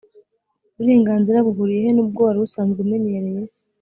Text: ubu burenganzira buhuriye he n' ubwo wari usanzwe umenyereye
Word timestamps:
ubu 0.69 0.79
burenganzira 0.79 1.45
buhuriye 1.47 1.79
he 1.85 1.91
n' 1.95 2.01
ubwo 2.03 2.19
wari 2.27 2.39
usanzwe 2.45 2.77
umenyereye 2.81 3.41